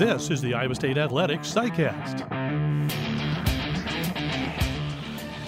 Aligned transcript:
This 0.00 0.30
is 0.30 0.40
the 0.40 0.54
Iowa 0.54 0.74
State 0.74 0.96
Athletics 0.96 1.52
SciCast. 1.52 2.26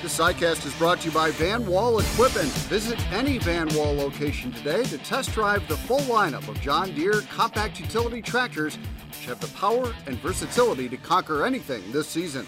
The 0.02 0.08
SciCast 0.08 0.66
is 0.66 0.74
brought 0.74 1.00
to 1.00 1.08
you 1.08 1.14
by 1.14 1.30
Van 1.30 1.64
Wall 1.64 1.98
Equipment. 1.98 2.50
Visit 2.68 3.00
any 3.14 3.38
Van 3.38 3.74
Wall 3.74 3.94
location 3.94 4.52
today 4.52 4.82
to 4.84 4.98
test 4.98 5.32
drive 5.32 5.66
the 5.68 5.76
full 5.78 6.00
lineup 6.00 6.46
of 6.48 6.60
John 6.60 6.94
Deere 6.94 7.22
compact 7.34 7.80
utility 7.80 8.20
tractors, 8.20 8.76
which 9.08 9.24
have 9.24 9.40
the 9.40 9.48
power 9.58 9.94
and 10.04 10.18
versatility 10.18 10.86
to 10.90 10.98
conquer 10.98 11.46
anything 11.46 11.90
this 11.90 12.06
season. 12.06 12.46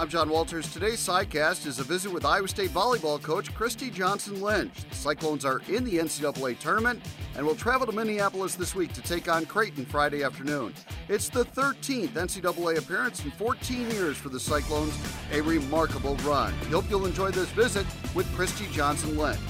I'm 0.00 0.08
John 0.08 0.30
Walters. 0.30 0.72
Today's 0.72 1.04
SciCast 1.04 1.66
is 1.66 1.80
a 1.80 1.82
visit 1.82 2.12
with 2.12 2.24
Iowa 2.24 2.46
State 2.46 2.70
volleyball 2.70 3.20
coach 3.20 3.52
Christy 3.52 3.90
Johnson 3.90 4.40
Lynch. 4.40 4.72
The 4.88 4.94
Cyclones 4.94 5.44
are 5.44 5.60
in 5.68 5.82
the 5.82 5.98
NCAA 5.98 6.56
tournament 6.60 7.02
and 7.34 7.44
will 7.44 7.56
travel 7.56 7.84
to 7.84 7.92
Minneapolis 7.92 8.54
this 8.54 8.76
week 8.76 8.92
to 8.92 9.02
take 9.02 9.28
on 9.28 9.44
Creighton 9.44 9.84
Friday 9.84 10.22
afternoon. 10.22 10.72
It's 11.08 11.28
the 11.28 11.44
13th 11.44 12.10
NCAA 12.10 12.78
appearance 12.78 13.24
in 13.24 13.32
14 13.32 13.90
years 13.90 14.16
for 14.16 14.28
the 14.28 14.38
Cyclones, 14.38 14.96
a 15.32 15.40
remarkable 15.40 16.14
run. 16.18 16.52
Hope 16.70 16.88
you'll 16.88 17.06
enjoy 17.06 17.32
this 17.32 17.50
visit 17.50 17.84
with 18.14 18.32
Christy 18.36 18.66
Johnson 18.70 19.18
Lynch. 19.18 19.40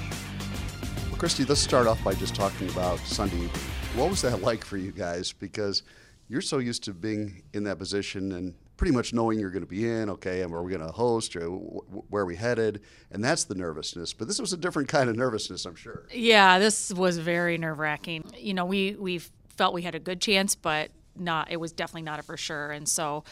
Well, 1.11 1.19
Christy, 1.19 1.45
let's 1.45 1.61
start 1.61 1.87
off 1.87 2.03
by 2.03 2.15
just 2.15 2.35
talking 2.35 2.71
about 2.71 3.01
Sunday. 3.01 3.51
What 3.97 4.09
was 4.09 4.23
that 4.23 4.41
like 4.49 4.65
for 4.65 4.79
you 4.79 4.93
guys? 4.93 5.31
Because 5.31 5.83
you're 6.27 6.41
so 6.41 6.57
used 6.57 6.85
to 6.85 6.95
being 6.95 7.43
in 7.53 7.65
that 7.65 7.79
position 7.79 8.33
and 8.33 8.55
pretty 8.79 8.93
much 8.95 9.13
knowing 9.13 9.39
you're 9.39 9.51
going 9.51 9.63
to 9.63 9.69
be 9.69 9.87
in, 9.87 10.09
okay, 10.09 10.41
and 10.41 10.55
are 10.55 10.63
we 10.63 10.71
going 10.71 10.87
to 10.87 10.93
host 10.93 11.37
or 11.37 11.49
where 11.49 12.23
are 12.23 12.27
we 12.27 12.37
headed? 12.37 12.81
And 13.11 13.23
that's 13.23 13.45
the 13.45 13.55
nervousness. 13.55 14.15
But 14.15 14.29
this 14.29 14.41
was 14.41 14.55
a 14.55 14.57
different 14.57 14.89
kind 14.89 15.11
of 15.11 15.17
nervousness, 15.17 15.67
I'm 15.67 15.75
sure. 15.75 16.07
Yeah, 16.11 16.59
this 16.59 16.91
was 16.95 17.19
very 17.19 17.59
nerve 17.59 17.79
wracking. 17.79 18.25
You 18.39 18.55
know, 18.55 18.65
we, 18.65 18.95
we 18.95 19.21
felt 19.57 19.75
we 19.75 19.83
had 19.83 19.95
a 19.95 19.99
good 19.99 20.21
chance, 20.21 20.55
but 20.55 20.91
not, 21.17 21.51
it 21.51 21.59
was 21.59 21.73
definitely 21.73 22.03
not 22.03 22.21
a 22.21 22.23
for 22.23 22.37
sure. 22.37 22.71
And 22.71 22.89
so, 22.89 23.25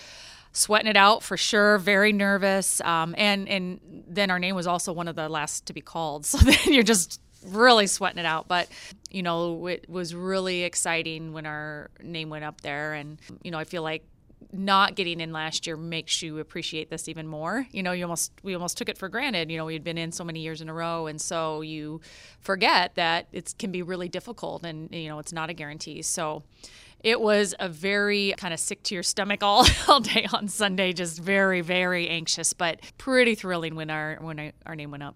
sweating 0.53 0.89
it 0.89 0.97
out 0.97 1.23
for 1.23 1.37
sure, 1.37 1.79
very 1.79 2.13
nervous. 2.13 2.81
Um, 2.81 3.15
and, 3.17 3.49
and 3.49 4.05
then 4.09 4.31
our 4.31 4.39
name 4.39 4.57
was 4.57 4.67
also 4.67 4.93
one 4.93 5.07
of 5.07 5.15
the 5.15 5.29
last 5.29 5.67
to 5.67 5.73
be 5.73 5.81
called. 5.81 6.27
So 6.37 6.39
then 6.39 6.73
you're 6.73 6.83
just 6.83 7.21
really 7.45 7.87
sweating 7.87 8.19
it 8.19 8.27
out. 8.27 8.49
But, 8.49 8.69
you 9.11 9.23
know, 9.23 9.67
it 9.67 9.89
was 9.89 10.15
really 10.15 10.65
exciting 10.65 11.33
when 11.33 11.47
our 11.47 11.91
name 12.03 12.31
went 12.31 12.45
up 12.45 12.63
there. 12.63 12.95
And, 12.95 13.19
you 13.43 13.53
know, 13.53 13.59
I 13.59 13.65
feel 13.65 13.83
like 13.83 14.05
not 14.53 14.95
getting 14.95 15.21
in 15.21 15.33
last 15.33 15.67
year 15.67 15.77
makes 15.77 16.23
you 16.23 16.39
appreciate 16.39 16.91
this 16.91 17.09
even 17.09 17.27
more. 17.27 17.67
You 17.73 17.83
know, 17.83 17.93
you 17.93 18.05
almost 18.05 18.33
we 18.43 18.55
almost 18.55 18.79
took 18.79 18.89
it 18.89 18.99
for 18.99 19.09
granted. 19.09 19.51
You 19.51 19.59
know, 19.59 19.65
we 19.65 19.73
had 19.73 19.85
been 19.85 19.99
in 19.99 20.13
so 20.13 20.25
many 20.25 20.41
years 20.41 20.61
in 20.61 20.69
a 20.69 20.75
row, 20.75 21.07
and 21.07 21.21
so 21.21 21.61
you 21.61 22.01
forget 22.41 22.95
that 22.95 23.29
it 23.33 23.55
can 23.59 23.73
be 23.73 23.83
really 23.83 24.09
difficult, 24.09 24.65
and 24.65 24.93
you 24.95 25.09
know, 25.09 25.19
it's 25.19 25.33
not 25.33 25.51
a 25.51 25.55
guarantee. 25.55 26.03
So. 26.03 26.43
It 27.05 27.21
was 27.21 27.55
a 27.61 27.69
very 27.69 28.35
kind 28.39 28.55
of 28.55 28.59
sick 28.59 28.83
to 28.85 28.95
your 28.95 29.05
stomach 29.05 29.43
all, 29.43 29.67
all 29.87 30.01
day 30.01 30.27
on 30.33 30.49
Sunday, 30.49 30.93
just 30.95 31.21
very, 31.21 31.61
very 31.61 32.09
anxious, 32.09 32.53
but 32.55 32.81
pretty 32.97 33.35
thrilling 33.37 33.77
when 33.77 33.91
our 33.91 34.17
when 34.21 34.53
our 34.65 34.75
name 34.75 34.91
went 34.91 35.03
up 35.03 35.15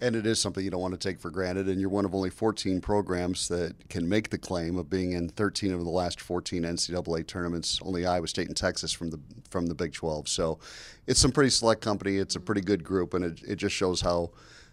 and 0.00 0.14
it 0.14 0.26
is 0.26 0.40
something 0.40 0.64
you 0.64 0.70
don't 0.70 0.80
want 0.80 0.98
to 0.98 1.08
take 1.08 1.20
for 1.20 1.30
granted. 1.30 1.68
And 1.68 1.80
you're 1.80 1.90
one 1.90 2.04
of 2.04 2.14
only 2.14 2.30
14 2.30 2.80
programs 2.80 3.48
that 3.48 3.88
can 3.88 4.08
make 4.08 4.30
the 4.30 4.38
claim 4.38 4.76
of 4.76 4.88
being 4.88 5.12
in 5.12 5.28
13 5.28 5.72
of 5.72 5.84
the 5.84 5.90
last 5.90 6.20
14 6.20 6.62
NCAA 6.62 7.26
tournaments. 7.26 7.80
Only 7.82 8.06
Iowa 8.06 8.28
State 8.28 8.48
and 8.48 8.56
Texas 8.56 8.92
from 8.92 9.10
the 9.10 9.20
from 9.50 9.66
the 9.66 9.74
Big 9.74 9.92
12. 9.92 10.28
So 10.28 10.58
it's 11.06 11.20
some 11.20 11.32
pretty 11.32 11.50
select 11.50 11.80
company. 11.80 12.16
It's 12.16 12.36
a 12.36 12.40
pretty 12.40 12.60
good 12.60 12.84
group, 12.84 13.14
and 13.14 13.24
it, 13.24 13.42
it 13.46 13.56
just 13.56 13.74
shows 13.74 14.00
how 14.00 14.30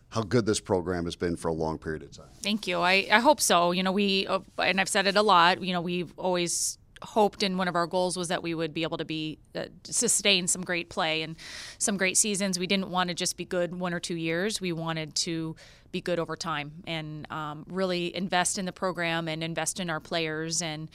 how 0.09 0.21
good 0.21 0.45
this 0.45 0.59
program 0.59 1.05
has 1.05 1.15
been 1.15 1.35
for 1.35 1.47
a 1.47 1.53
long 1.53 1.77
period 1.77 2.03
of 2.03 2.11
time. 2.11 2.27
Thank 2.41 2.67
you. 2.67 2.79
I, 2.79 3.07
I 3.11 3.19
hope 3.19 3.41
so. 3.41 3.71
You 3.71 3.83
know, 3.83 3.91
we 3.91 4.27
uh, 4.27 4.39
and 4.59 4.79
I've 4.79 4.89
said 4.89 5.07
it 5.07 5.15
a 5.15 5.21
lot. 5.21 5.63
You 5.63 5.73
know, 5.73 5.81
we've 5.81 6.13
always 6.17 6.77
hoped 7.06 7.44
and 7.44 7.58
one 7.58 7.67
of 7.67 7.75
our 7.75 7.88
goals 7.88 8.17
was 8.17 8.28
that 8.28 8.44
we 8.44 8.53
would 8.53 8.73
be 8.73 8.84
able 8.84 8.98
to 8.98 9.06
be 9.06 9.38
uh, 9.56 9.66
sustain 9.84 10.48
some 10.48 10.64
great 10.64 10.89
play 10.89 11.22
and 11.22 11.36
some 11.78 11.98
great 11.98 12.17
seasons. 12.17 12.59
We 12.59 12.67
didn't 12.67 12.89
want 12.89 13.09
to 13.09 13.14
just 13.14 13.38
be 13.38 13.45
good 13.45 13.80
one 13.80 13.93
or 13.93 13.99
two 13.99 14.16
years. 14.16 14.60
We 14.60 14.71
wanted 14.71 15.15
to 15.15 15.55
be 15.92 16.02
good 16.02 16.20
over 16.20 16.36
time 16.36 16.71
and 16.86 17.26
um, 17.32 17.65
really 17.70 18.14
invest 18.15 18.58
in 18.58 18.65
the 18.65 18.73
program 18.73 19.27
and 19.27 19.44
invest 19.44 19.80
in 19.80 19.89
our 19.89 20.02
players 20.02 20.61
and 20.61 20.89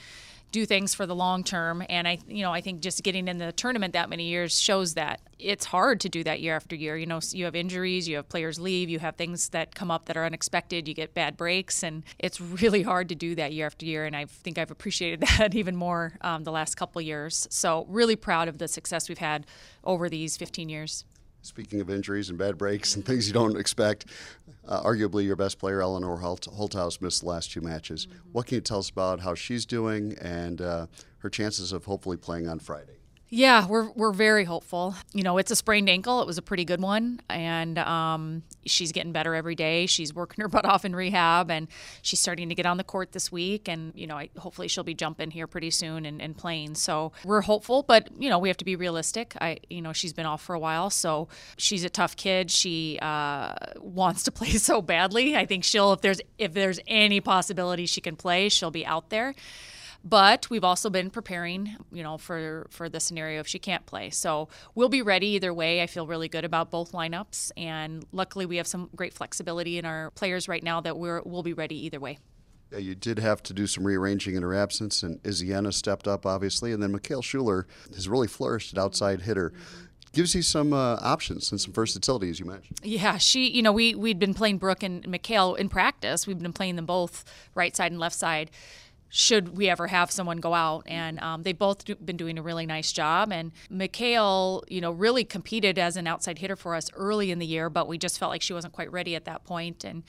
do 0.51 0.65
things 0.65 0.93
for 0.93 1.05
the 1.05 1.15
long 1.15 1.43
term. 1.43 1.83
And 1.89 2.07
I, 2.07 2.19
you 2.27 2.43
know, 2.43 2.51
I 2.51 2.61
think 2.61 2.81
just 2.81 3.03
getting 3.03 3.27
in 3.27 3.37
the 3.37 3.51
tournament 3.51 3.93
that 3.93 4.09
many 4.09 4.25
years 4.25 4.59
shows 4.59 4.93
that 4.95 5.21
it's 5.39 5.65
hard 5.65 5.99
to 6.01 6.09
do 6.09 6.23
that 6.23 6.41
year 6.41 6.55
after 6.55 6.75
year. 6.75 6.97
You 6.97 7.05
know, 7.05 7.19
you 7.31 7.45
have 7.45 7.55
injuries, 7.55 8.07
you 8.07 8.17
have 8.17 8.29
players 8.29 8.59
leave, 8.59 8.89
you 8.89 8.99
have 8.99 9.15
things 9.15 9.49
that 9.49 9.73
come 9.73 9.89
up 9.89 10.05
that 10.05 10.17
are 10.17 10.25
unexpected, 10.25 10.87
you 10.87 10.93
get 10.93 11.13
bad 11.13 11.37
breaks, 11.37 11.83
and 11.83 12.03
it's 12.19 12.39
really 12.61 12.83
hard 12.83 13.09
to 13.09 13.15
do 13.15 13.35
that 13.35 13.53
year 13.53 13.65
after 13.65 13.85
year. 13.85 14.05
And 14.05 14.15
I 14.15 14.25
think 14.25 14.57
I've 14.57 14.71
appreciated 14.71 15.21
that 15.37 15.55
even 15.55 15.75
more 15.75 16.13
um, 16.21 16.43
the 16.43 16.51
last 16.51 16.75
couple 16.75 17.01
years. 17.01 17.47
So 17.49 17.85
really 17.89 18.15
proud 18.15 18.47
of 18.47 18.57
the 18.57 18.67
success 18.67 19.09
we've 19.09 19.17
had 19.17 19.45
over 19.83 20.09
these 20.09 20.37
15 20.37 20.69
years. 20.69 21.05
Speaking 21.41 21.81
of 21.81 21.89
injuries 21.89 22.29
and 22.29 22.37
bad 22.37 22.57
breaks 22.57 22.95
and 22.95 23.05
things 23.05 23.27
you 23.27 23.33
don't 23.33 23.57
expect, 23.57 24.05
uh, 24.67 24.83
arguably 24.83 25.25
your 25.25 25.35
best 25.35 25.57
player, 25.57 25.81
Eleanor 25.81 26.17
Holt- 26.17 26.47
Holthaus, 26.47 27.01
missed 27.01 27.21
the 27.21 27.27
last 27.27 27.51
two 27.51 27.61
matches. 27.61 28.05
Mm-hmm. 28.05 28.29
What 28.31 28.45
can 28.45 28.55
you 28.55 28.61
tell 28.61 28.79
us 28.79 28.89
about 28.89 29.21
how 29.21 29.33
she's 29.33 29.65
doing 29.65 30.15
and 30.21 30.61
uh, 30.61 30.87
her 31.19 31.29
chances 31.29 31.71
of 31.71 31.85
hopefully 31.85 32.17
playing 32.17 32.47
on 32.47 32.59
Friday? 32.59 33.00
Yeah, 33.33 33.65
we're 33.65 33.89
we're 33.91 34.11
very 34.11 34.43
hopeful. 34.43 34.93
You 35.13 35.23
know, 35.23 35.37
it's 35.37 35.51
a 35.51 35.55
sprained 35.55 35.89
ankle. 35.89 36.19
It 36.19 36.27
was 36.27 36.37
a 36.37 36.41
pretty 36.41 36.65
good 36.65 36.81
one, 36.81 37.21
and 37.29 37.79
um, 37.79 38.43
she's 38.65 38.91
getting 38.91 39.13
better 39.13 39.33
every 39.33 39.55
day. 39.55 39.85
She's 39.85 40.13
working 40.13 40.41
her 40.41 40.47
butt 40.49 40.65
off 40.65 40.83
in 40.83 40.93
rehab, 40.93 41.49
and 41.49 41.69
she's 42.01 42.19
starting 42.19 42.49
to 42.49 42.55
get 42.55 42.65
on 42.65 42.75
the 42.75 42.83
court 42.83 43.13
this 43.13 43.31
week. 43.31 43.69
And 43.69 43.93
you 43.95 44.05
know, 44.05 44.17
I, 44.17 44.29
hopefully 44.37 44.67
she'll 44.67 44.83
be 44.83 44.93
jumping 44.93 45.31
here 45.31 45.47
pretty 45.47 45.71
soon 45.71 46.05
and, 46.05 46.21
and 46.21 46.37
playing. 46.37 46.75
So 46.75 47.13
we're 47.23 47.39
hopeful, 47.39 47.83
but 47.83 48.09
you 48.19 48.29
know, 48.29 48.37
we 48.37 48.49
have 48.49 48.57
to 48.57 48.65
be 48.65 48.75
realistic. 48.75 49.33
I, 49.39 49.59
you 49.69 49.81
know, 49.81 49.93
she's 49.93 50.11
been 50.11 50.25
off 50.25 50.41
for 50.41 50.53
a 50.53 50.59
while, 50.59 50.89
so 50.89 51.29
she's 51.55 51.85
a 51.85 51.89
tough 51.89 52.17
kid. 52.17 52.51
She 52.51 52.99
uh, 53.01 53.53
wants 53.77 54.23
to 54.23 54.31
play 54.33 54.49
so 54.49 54.81
badly. 54.81 55.37
I 55.37 55.45
think 55.45 55.63
she'll, 55.63 55.93
if 55.93 56.01
there's 56.01 56.19
if 56.37 56.51
there's 56.51 56.81
any 56.85 57.21
possibility 57.21 57.85
she 57.85 58.01
can 58.01 58.17
play, 58.17 58.49
she'll 58.49 58.71
be 58.71 58.85
out 58.85 59.09
there. 59.09 59.35
But 60.03 60.49
we've 60.49 60.63
also 60.63 60.89
been 60.89 61.11
preparing, 61.11 61.75
you 61.91 62.01
know, 62.01 62.17
for 62.17 62.67
for 62.71 62.89
the 62.89 62.99
scenario 62.99 63.39
if 63.39 63.47
she 63.47 63.59
can't 63.59 63.85
play. 63.85 64.09
So 64.09 64.49
we'll 64.73 64.89
be 64.89 65.01
ready 65.01 65.27
either 65.27 65.53
way. 65.53 65.81
I 65.81 65.87
feel 65.87 66.07
really 66.07 66.27
good 66.27 66.43
about 66.43 66.71
both 66.71 66.91
lineups, 66.91 67.51
and 67.55 68.05
luckily 68.11 68.45
we 68.45 68.57
have 68.57 68.67
some 68.67 68.89
great 68.95 69.13
flexibility 69.13 69.77
in 69.77 69.85
our 69.85 70.09
players 70.11 70.47
right 70.47 70.63
now 70.63 70.81
that 70.81 70.97
we're 70.97 71.21
we'll 71.23 71.43
be 71.43 71.53
ready 71.53 71.85
either 71.85 71.99
way. 71.99 72.17
Yeah, 72.71 72.79
you 72.79 72.95
did 72.95 73.19
have 73.19 73.43
to 73.43 73.53
do 73.53 73.67
some 73.67 73.85
rearranging 73.85 74.35
in 74.35 74.43
her 74.43 74.55
absence, 74.55 75.03
and 75.03 75.21
Iziana 75.23 75.73
stepped 75.73 76.07
up, 76.07 76.25
obviously, 76.25 76.71
and 76.71 76.81
then 76.81 76.93
Mikhail 76.93 77.21
Schuler 77.21 77.67
has 77.93 78.07
really 78.07 78.27
flourished 78.27 78.73
at 78.73 78.79
outside 78.81 79.21
hitter. 79.21 79.49
Mm-hmm 79.49 79.87
gives 80.13 80.35
you 80.35 80.41
some 80.41 80.73
uh, 80.73 80.97
options 81.01 81.51
and 81.51 81.61
some 81.61 81.73
versatility, 81.73 82.29
as 82.29 82.39
you 82.39 82.45
mentioned. 82.45 82.79
Yeah, 82.83 83.17
she, 83.17 83.49
you 83.49 83.61
know, 83.61 83.71
we 83.71 83.95
we'd 83.95 84.19
been 84.19 84.33
playing 84.33 84.57
Brooke 84.57 84.83
and 84.83 85.07
Mikhail 85.07 85.55
in 85.55 85.69
practice. 85.69 86.27
We've 86.27 86.39
been 86.39 86.53
playing 86.53 86.75
them 86.75 86.85
both 86.85 87.23
right 87.55 87.75
side 87.75 87.91
and 87.91 87.99
left 87.99 88.15
side 88.15 88.51
should 89.13 89.57
we 89.57 89.69
ever 89.69 89.87
have 89.87 90.09
someone 90.09 90.37
go 90.37 90.53
out. 90.53 90.83
And 90.87 91.19
um, 91.19 91.43
they've 91.43 91.57
both 91.57 91.83
do, 91.83 91.95
been 91.95 92.15
doing 92.15 92.39
a 92.39 92.41
really 92.41 92.65
nice 92.65 92.93
job. 92.93 93.31
And 93.33 93.51
Mikhail, 93.69 94.63
you 94.69 94.79
know, 94.79 94.91
really 94.91 95.25
competed 95.25 95.77
as 95.77 95.97
an 95.97 96.07
outside 96.07 96.39
hitter 96.39 96.55
for 96.55 96.73
us 96.75 96.89
early 96.93 97.29
in 97.29 97.37
the 97.37 97.45
year, 97.45 97.69
but 97.69 97.89
we 97.89 97.97
just 97.97 98.17
felt 98.17 98.31
like 98.31 98.41
she 98.41 98.53
wasn't 98.53 98.73
quite 98.73 98.89
ready 98.89 99.13
at 99.13 99.25
that 99.25 99.43
point. 99.43 99.83
And 99.83 100.03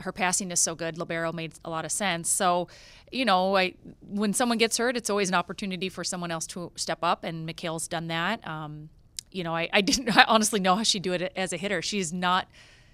her 0.00 0.10
passing 0.10 0.50
is 0.50 0.58
so 0.58 0.74
good. 0.74 0.96
Libero 0.96 1.32
made 1.32 1.52
a 1.66 1.70
lot 1.70 1.84
of 1.84 1.92
sense. 1.92 2.30
So, 2.30 2.68
you 3.12 3.26
know, 3.26 3.56
I, 3.56 3.74
when 4.00 4.32
someone 4.32 4.56
gets 4.56 4.78
hurt, 4.78 4.96
it's 4.96 5.10
always 5.10 5.28
an 5.28 5.34
opportunity 5.34 5.90
for 5.90 6.02
someone 6.02 6.30
else 6.30 6.46
to 6.48 6.72
step 6.76 7.00
up, 7.02 7.24
and 7.24 7.44
Mikhail's 7.44 7.86
done 7.88 8.08
that. 8.08 8.46
Um, 8.46 8.88
you 9.30 9.44
know, 9.44 9.54
I, 9.54 9.68
I 9.70 9.82
didn't 9.82 10.16
I 10.16 10.24
honestly 10.24 10.60
know 10.60 10.76
how 10.76 10.82
she'd 10.82 11.02
do 11.02 11.12
it 11.12 11.30
as 11.36 11.52
a 11.52 11.58
hitter. 11.58 11.82
She's 11.82 12.10
not, 12.10 12.48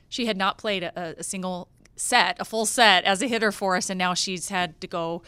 she 0.09 0.27
had 0.27 0.37
not 0.37 0.59
played 0.59 0.83
a, 0.83 1.17
a 1.19 1.23
single 1.23 1.69
set, 1.97 2.37
a 2.41 2.45
full 2.45 2.67
set 2.67 3.05
as 3.05 3.23
a 3.23 3.27
hitter 3.27 3.53
for 3.53 3.77
us, 3.77 3.91
and 3.91 3.99
now 3.99 4.15
she's 4.15 4.49
had 4.49 4.81
to 4.81 4.87
go 4.87 5.23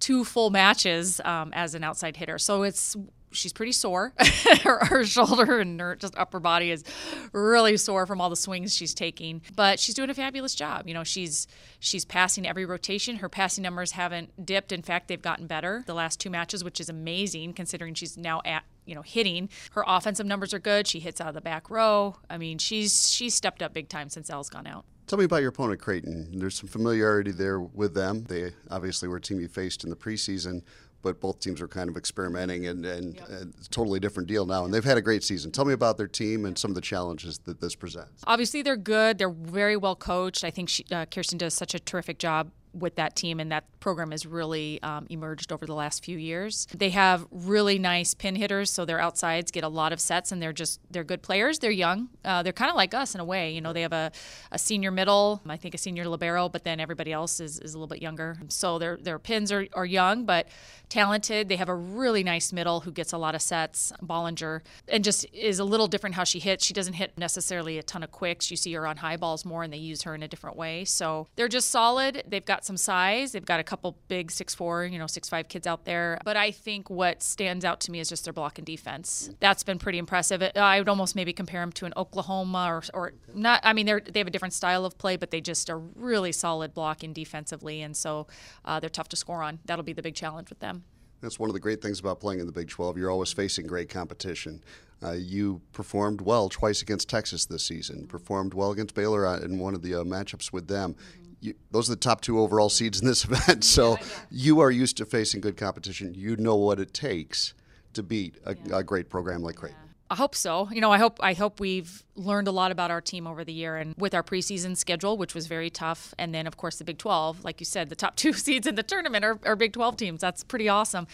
two 0.00 0.24
full 0.24 0.50
matches 0.50 1.20
um, 1.24 1.52
as 1.52 1.74
an 1.74 1.84
outside 1.84 2.16
hitter. 2.16 2.38
So 2.38 2.62
it's 2.62 2.96
she's 3.32 3.52
pretty 3.52 3.72
sore. 3.72 4.12
her, 4.62 4.84
her, 4.86 5.04
shoulder 5.04 5.60
and 5.60 5.80
her 5.80 5.96
just 5.96 6.16
upper 6.16 6.40
body 6.40 6.70
is 6.70 6.84
really 7.32 7.76
sore 7.76 8.06
from 8.06 8.20
all 8.20 8.30
the 8.30 8.36
swings 8.36 8.74
she's 8.74 8.94
taking. 8.94 9.42
But 9.54 9.78
she's 9.78 9.94
doing 9.94 10.10
a 10.10 10.14
fabulous 10.14 10.54
job. 10.54 10.88
You 10.88 10.94
know, 10.94 11.04
she's 11.04 11.46
she's 11.78 12.04
passing 12.04 12.46
every 12.46 12.64
rotation. 12.64 13.16
Her 13.16 13.28
passing 13.28 13.62
numbers 13.62 13.92
haven't 13.92 14.44
dipped. 14.44 14.72
In 14.72 14.82
fact, 14.82 15.08
they've 15.08 15.20
gotten 15.20 15.46
better 15.46 15.82
the 15.86 15.94
last 15.94 16.20
two 16.20 16.30
matches, 16.30 16.64
which 16.64 16.80
is 16.80 16.88
amazing 16.88 17.54
considering 17.54 17.94
she's 17.94 18.16
now 18.16 18.40
at 18.44 18.64
you 18.84 18.94
know 18.94 19.02
hitting. 19.02 19.48
Her 19.72 19.84
offensive 19.86 20.26
numbers 20.26 20.54
are 20.54 20.58
good. 20.58 20.86
She 20.86 21.00
hits 21.00 21.20
out 21.20 21.28
of 21.28 21.34
the 21.34 21.40
back 21.40 21.70
row. 21.70 22.16
I 22.30 22.38
mean, 22.38 22.58
she's 22.58 23.10
she's 23.10 23.34
stepped 23.34 23.62
up 23.62 23.72
big 23.72 23.88
time 23.88 24.08
since 24.08 24.30
Elle's 24.30 24.50
gone 24.50 24.66
out. 24.66 24.84
Tell 25.08 25.18
me 25.18 25.24
about 25.24 25.40
your 25.40 25.48
opponent, 25.48 25.80
Creighton. 25.80 26.38
There's 26.38 26.54
some 26.54 26.68
familiarity 26.68 27.30
there 27.30 27.60
with 27.60 27.94
them. 27.94 28.24
They 28.24 28.52
obviously 28.70 29.08
were 29.08 29.16
a 29.16 29.20
team 29.20 29.40
you 29.40 29.48
faced 29.48 29.82
in 29.82 29.88
the 29.88 29.96
preseason, 29.96 30.62
but 31.00 31.18
both 31.18 31.40
teams 31.40 31.62
were 31.62 31.68
kind 31.68 31.88
of 31.88 31.96
experimenting 31.96 32.66
and, 32.66 32.84
and, 32.84 33.14
yep. 33.14 33.28
and 33.30 33.54
it's 33.56 33.68
a 33.68 33.70
totally 33.70 34.00
different 34.00 34.28
deal 34.28 34.44
now. 34.44 34.66
And 34.66 34.74
they've 34.74 34.84
had 34.84 34.98
a 34.98 35.02
great 35.02 35.24
season. 35.24 35.50
Tell 35.50 35.64
me 35.64 35.72
about 35.72 35.96
their 35.96 36.08
team 36.08 36.44
and 36.44 36.58
some 36.58 36.70
of 36.70 36.74
the 36.74 36.82
challenges 36.82 37.38
that 37.46 37.58
this 37.58 37.74
presents. 37.74 38.22
Obviously, 38.26 38.60
they're 38.60 38.76
good. 38.76 39.16
They're 39.16 39.30
very 39.30 39.78
well 39.78 39.96
coached. 39.96 40.44
I 40.44 40.50
think 40.50 40.68
she, 40.68 40.84
uh, 40.92 41.06
Kirsten 41.06 41.38
does 41.38 41.54
such 41.54 41.74
a 41.74 41.80
terrific 41.80 42.18
job 42.18 42.50
with 42.78 42.96
that 42.96 43.16
team, 43.16 43.40
and 43.40 43.50
that 43.52 43.64
program 43.80 44.10
has 44.10 44.26
really 44.26 44.82
um, 44.82 45.06
emerged 45.10 45.52
over 45.52 45.66
the 45.66 45.74
last 45.74 46.04
few 46.04 46.18
years. 46.18 46.66
They 46.74 46.90
have 46.90 47.26
really 47.30 47.78
nice 47.78 48.14
pin 48.14 48.36
hitters, 48.36 48.70
so 48.70 48.84
their 48.84 49.00
outsides 49.00 49.50
get 49.50 49.64
a 49.64 49.68
lot 49.68 49.92
of 49.92 50.00
sets, 50.00 50.32
and 50.32 50.42
they're 50.42 50.52
just 50.52 50.80
they're 50.90 51.04
good 51.04 51.22
players. 51.22 51.58
They're 51.58 51.70
young. 51.70 52.08
Uh, 52.24 52.42
they're 52.42 52.52
kind 52.52 52.70
of 52.70 52.76
like 52.76 52.94
us 52.94 53.14
in 53.14 53.20
a 53.20 53.24
way. 53.24 53.52
You 53.52 53.60
know, 53.60 53.72
they 53.72 53.82
have 53.82 53.92
a, 53.92 54.12
a 54.52 54.58
senior 54.58 54.90
middle, 54.90 55.40
I 55.46 55.56
think 55.56 55.74
a 55.74 55.78
senior 55.78 56.06
libero, 56.08 56.48
but 56.48 56.64
then 56.64 56.80
everybody 56.80 57.12
else 57.12 57.40
is, 57.40 57.58
is 57.60 57.74
a 57.74 57.78
little 57.78 57.88
bit 57.88 58.02
younger. 58.02 58.38
So 58.48 58.78
their 58.78 58.96
their 58.96 59.18
pins 59.18 59.52
are, 59.52 59.66
are 59.74 59.86
young, 59.86 60.24
but 60.24 60.48
talented. 60.88 61.48
They 61.48 61.56
have 61.56 61.68
a 61.68 61.74
really 61.74 62.24
nice 62.24 62.52
middle 62.52 62.80
who 62.80 62.90
gets 62.90 63.12
a 63.12 63.18
lot 63.18 63.34
of 63.34 63.42
sets, 63.42 63.92
Bollinger, 64.02 64.62
and 64.88 65.04
just 65.04 65.26
is 65.32 65.58
a 65.58 65.64
little 65.64 65.86
different 65.86 66.14
how 66.16 66.24
she 66.24 66.38
hits. 66.38 66.64
She 66.64 66.74
doesn't 66.74 66.94
hit 66.94 67.16
necessarily 67.16 67.78
a 67.78 67.82
ton 67.82 68.02
of 68.02 68.10
quicks. 68.10 68.50
You 68.50 68.56
see 68.56 68.72
her 68.72 68.86
on 68.86 68.98
high 68.98 69.16
balls 69.16 69.44
more, 69.44 69.62
and 69.62 69.72
they 69.72 69.78
use 69.78 70.02
her 70.02 70.14
in 70.14 70.22
a 70.22 70.28
different 70.28 70.56
way. 70.56 70.84
So 70.84 71.28
they're 71.36 71.48
just 71.48 71.70
solid. 71.70 72.22
They've 72.26 72.44
got 72.44 72.64
some 72.68 72.76
size. 72.76 73.32
They've 73.32 73.44
got 73.44 73.58
a 73.58 73.64
couple 73.64 73.98
big 74.06 74.30
six 74.30 74.54
four, 74.54 74.84
you 74.84 74.98
know, 74.98 75.08
six 75.08 75.28
five 75.28 75.48
kids 75.48 75.66
out 75.66 75.84
there. 75.86 76.18
But 76.24 76.36
I 76.36 76.52
think 76.52 76.88
what 76.88 77.22
stands 77.22 77.64
out 77.64 77.80
to 77.80 77.90
me 77.90 77.98
is 77.98 78.08
just 78.08 78.24
their 78.24 78.32
block 78.32 78.58
and 78.58 78.66
defense. 78.66 79.30
That's 79.40 79.64
been 79.64 79.78
pretty 79.78 79.98
impressive. 79.98 80.42
I 80.54 80.78
would 80.78 80.88
almost 80.88 81.16
maybe 81.16 81.32
compare 81.32 81.62
them 81.62 81.72
to 81.72 81.86
an 81.86 81.94
Oklahoma 81.96 82.66
or, 82.70 82.82
or 82.94 83.12
not. 83.34 83.60
I 83.64 83.72
mean, 83.72 83.86
they're 83.86 84.00
they 84.00 84.20
have 84.20 84.28
a 84.28 84.30
different 84.30 84.54
style 84.54 84.84
of 84.84 84.96
play, 84.98 85.16
but 85.16 85.32
they 85.32 85.40
just 85.40 85.68
are 85.70 85.78
really 85.78 86.30
solid 86.30 86.74
blocking 86.74 87.12
defensively, 87.12 87.82
and 87.82 87.96
so 87.96 88.28
uh, 88.64 88.78
they're 88.78 88.90
tough 88.90 89.08
to 89.08 89.16
score 89.16 89.42
on. 89.42 89.58
That'll 89.64 89.84
be 89.84 89.94
the 89.94 90.02
big 90.02 90.14
challenge 90.14 90.50
with 90.50 90.60
them. 90.60 90.84
That's 91.20 91.38
one 91.38 91.50
of 91.50 91.54
the 91.54 91.60
great 91.60 91.82
things 91.82 91.98
about 91.98 92.20
playing 92.20 92.38
in 92.40 92.46
the 92.46 92.52
Big 92.52 92.68
12. 92.68 92.96
You're 92.96 93.10
always 93.10 93.32
facing 93.32 93.66
great 93.66 93.88
competition. 93.88 94.62
Uh, 95.02 95.12
you 95.12 95.60
performed 95.72 96.20
well 96.20 96.48
twice 96.48 96.82
against 96.82 97.08
Texas 97.08 97.46
this 97.46 97.64
season, 97.64 98.06
performed 98.06 98.54
well 98.54 98.70
against 98.70 98.94
Baylor 98.94 99.26
uh, 99.26 99.40
in 99.40 99.58
one 99.58 99.74
of 99.74 99.82
the 99.82 99.94
uh, 99.94 100.04
matchups 100.04 100.52
with 100.52 100.68
them. 100.68 100.96
You, 101.40 101.54
those 101.70 101.88
are 101.88 101.94
the 101.94 102.00
top 102.00 102.20
two 102.20 102.38
overall 102.40 102.68
seeds 102.68 103.00
in 103.00 103.06
this 103.06 103.24
event. 103.30 103.64
So 103.64 103.92
yeah, 103.92 104.06
you 104.30 104.60
are 104.60 104.70
used 104.70 104.96
to 104.98 105.06
facing 105.06 105.40
good 105.40 105.56
competition. 105.56 106.14
You 106.14 106.36
know 106.36 106.56
what 106.56 106.80
it 106.80 106.92
takes 106.92 107.54
to 107.94 108.02
beat 108.02 108.36
a, 108.44 108.56
yeah. 108.64 108.78
a 108.78 108.82
great 108.82 109.08
program 109.08 109.42
like 109.42 109.56
Creighton. 109.56 109.87
I 110.10 110.14
hope 110.14 110.34
so. 110.34 110.68
You 110.72 110.80
know, 110.80 110.90
I 110.90 110.96
hope 110.96 111.18
I 111.22 111.34
hope 111.34 111.60
we've 111.60 112.02
learned 112.14 112.48
a 112.48 112.50
lot 112.50 112.72
about 112.72 112.90
our 112.90 113.00
team 113.00 113.26
over 113.26 113.44
the 113.44 113.52
year 113.52 113.76
and 113.76 113.94
with 113.98 114.14
our 114.14 114.22
preseason 114.22 114.76
schedule, 114.76 115.18
which 115.18 115.34
was 115.34 115.46
very 115.46 115.68
tough, 115.68 116.14
and 116.18 116.34
then 116.34 116.46
of 116.46 116.56
course 116.56 116.76
the 116.76 116.84
Big 116.84 116.96
12, 116.96 117.44
like 117.44 117.60
you 117.60 117.66
said, 117.66 117.90
the 117.90 117.96
top 117.96 118.16
two 118.22 118.32
seeds 118.32 118.66
in 118.66 118.74
the 118.74 118.82
tournament 118.82 119.24
are, 119.24 119.38
are 119.44 119.54
Big 119.56 119.72
12 119.74 119.96
teams. 119.96 120.20
That's 120.20 120.42
pretty 120.42 120.68
awesome. 120.68 121.06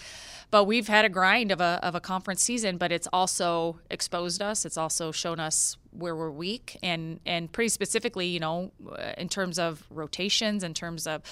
But 0.50 0.64
we've 0.64 0.86
had 0.86 1.04
a 1.04 1.08
grind 1.08 1.50
of 1.50 1.60
a 1.60 1.80
of 1.82 1.96
a 1.96 2.00
conference 2.00 2.42
season, 2.42 2.76
but 2.76 2.92
it's 2.92 3.08
also 3.12 3.80
exposed 3.90 4.40
us. 4.40 4.64
It's 4.64 4.78
also 4.78 5.10
shown 5.10 5.40
us 5.40 5.76
where 5.90 6.14
we're 6.14 6.30
weak, 6.30 6.78
and 6.82 7.18
and 7.26 7.50
pretty 7.50 7.70
specifically, 7.70 8.26
you 8.28 8.40
know, 8.40 8.70
in 9.18 9.28
terms 9.28 9.58
of 9.58 9.82
rotations, 9.90 10.62
in 10.62 10.72
terms 10.72 11.08
of 11.08 11.22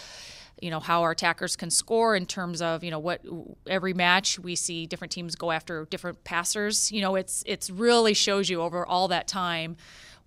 you 0.62 0.70
know 0.70 0.80
how 0.80 1.02
our 1.02 1.10
attackers 1.10 1.56
can 1.56 1.70
score 1.70 2.14
in 2.14 2.24
terms 2.24 2.62
of 2.62 2.84
you 2.84 2.90
know 2.90 2.98
what 2.98 3.20
every 3.66 3.92
match 3.92 4.38
we 4.38 4.54
see 4.54 4.86
different 4.86 5.10
teams 5.10 5.34
go 5.34 5.50
after 5.50 5.86
different 5.86 6.22
passers 6.24 6.92
you 6.92 7.02
know 7.02 7.16
it's 7.16 7.42
it's 7.46 7.68
really 7.68 8.14
shows 8.14 8.48
you 8.48 8.62
over 8.62 8.86
all 8.86 9.08
that 9.08 9.26
time 9.26 9.76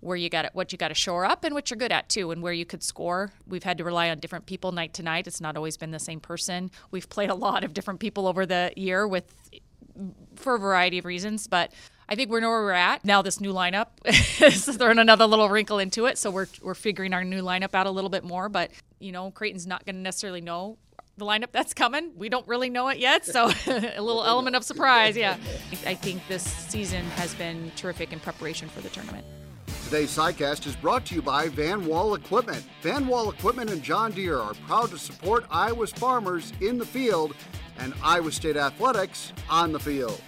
where 0.00 0.16
you 0.16 0.28
got 0.28 0.54
what 0.54 0.72
you 0.72 0.78
got 0.78 0.88
to 0.88 0.94
shore 0.94 1.24
up 1.24 1.44
and 1.44 1.54
what 1.54 1.70
you're 1.70 1.78
good 1.78 1.92
at 1.92 2.08
too, 2.08 2.30
and 2.30 2.42
where 2.42 2.52
you 2.52 2.64
could 2.64 2.82
score. 2.82 3.32
We've 3.46 3.62
had 3.62 3.78
to 3.78 3.84
rely 3.84 4.10
on 4.10 4.18
different 4.18 4.46
people 4.46 4.72
night 4.72 4.94
to 4.94 5.02
night. 5.02 5.26
It's 5.26 5.40
not 5.40 5.56
always 5.56 5.76
been 5.76 5.90
the 5.90 5.98
same 5.98 6.20
person. 6.20 6.70
We've 6.90 7.08
played 7.08 7.30
a 7.30 7.34
lot 7.34 7.64
of 7.64 7.74
different 7.74 8.00
people 8.00 8.26
over 8.26 8.46
the 8.46 8.72
year 8.76 9.06
with 9.06 9.24
for 10.36 10.54
a 10.54 10.58
variety 10.58 10.98
of 10.98 11.04
reasons, 11.04 11.46
but 11.46 11.72
I 12.08 12.14
think 12.14 12.30
we 12.30 12.40
know 12.40 12.50
where 12.50 12.62
we're 12.62 12.72
at. 12.72 13.04
Now 13.04 13.22
this 13.22 13.40
new 13.40 13.52
lineup 13.52 13.88
is 14.04 14.64
throwing 14.76 14.98
another 14.98 15.26
little 15.26 15.48
wrinkle 15.48 15.78
into 15.78 16.06
it. 16.06 16.18
So 16.18 16.30
we're, 16.30 16.46
we're 16.62 16.74
figuring 16.74 17.12
our 17.12 17.24
new 17.24 17.42
lineup 17.42 17.74
out 17.74 17.86
a 17.86 17.90
little 17.90 18.10
bit 18.10 18.22
more. 18.22 18.48
But, 18.48 18.70
you 19.00 19.12
know, 19.12 19.30
Creighton's 19.30 19.66
not 19.66 19.84
going 19.84 19.96
to 19.96 20.02
necessarily 20.02 20.40
know 20.40 20.78
the 21.16 21.24
lineup 21.24 21.50
that's 21.50 21.74
coming. 21.74 22.12
We 22.16 22.28
don't 22.28 22.46
really 22.46 22.70
know 22.70 22.88
it 22.88 22.98
yet. 22.98 23.24
So 23.24 23.46
a 23.66 24.00
little 24.00 24.24
element 24.24 24.54
of 24.54 24.62
surprise. 24.62 25.16
Yeah. 25.16 25.36
I 25.84 25.94
think 25.94 26.22
this 26.28 26.44
season 26.44 27.04
has 27.16 27.34
been 27.34 27.72
terrific 27.74 28.12
in 28.12 28.20
preparation 28.20 28.68
for 28.68 28.80
the 28.82 28.88
tournament. 28.88 29.24
Today's 29.84 30.16
SciCast 30.16 30.66
is 30.66 30.76
brought 30.76 31.06
to 31.06 31.14
you 31.14 31.22
by 31.22 31.48
Van 31.48 31.86
Wall 31.86 32.14
Equipment. 32.14 32.64
Van 32.82 33.06
Wall 33.06 33.30
Equipment 33.30 33.70
and 33.70 33.82
John 33.82 34.12
Deere 34.12 34.38
are 34.38 34.54
proud 34.66 34.90
to 34.90 34.98
support 34.98 35.44
Iowa's 35.50 35.92
farmers 35.92 36.52
in 36.60 36.78
the 36.78 36.86
field 36.86 37.34
and 37.78 37.94
Iowa 38.02 38.32
State 38.32 38.56
athletics 38.56 39.32
on 39.48 39.72
the 39.72 39.78
field 39.78 40.20